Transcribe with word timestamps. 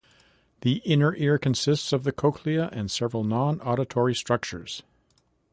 The 0.61 0.77
inner 0.83 1.15
ear 1.17 1.37
consists 1.37 1.93
of 1.93 2.05
the 2.05 2.11
cochlea 2.11 2.69
and 2.71 2.89
several 2.89 3.23
non-auditory 3.23 4.15
structures. 4.15 4.81